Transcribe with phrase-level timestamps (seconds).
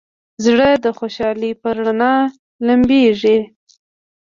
[0.45, 2.15] زړه د خوشحالۍ په رڼا
[2.67, 3.37] لمبېږي.